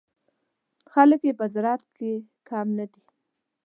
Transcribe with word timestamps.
خلک 0.93 1.21
یې 1.27 1.33
په 1.39 1.45
زراعت 1.53 1.81
کې 1.97 2.11
هم 2.21 2.25
کم 2.47 2.67
نه 2.77 2.85
دي. 2.93 3.03